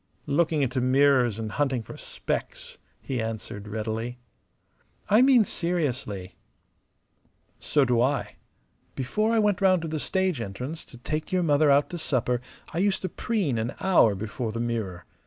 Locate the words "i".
5.11-5.21, 8.01-8.37, 9.31-9.37, 12.73-12.79